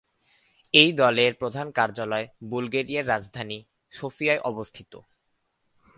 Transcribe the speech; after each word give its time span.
এই 0.73 0.91
দলের 0.93 1.31
প্রধান 1.33 1.67
কার্যালয় 1.71 2.27
বুলগেরিয়ার 2.43 3.09
রাজধানী 3.09 3.57
সফিয়ায় 3.93 4.41
অবস্থিত। 4.41 4.93